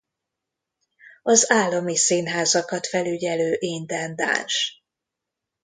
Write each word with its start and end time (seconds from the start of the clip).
Az 1.23 1.51
állami 1.51 1.95
színházakat 1.97 2.87
felügyelő 2.87 3.55
intendáns. 3.59 4.83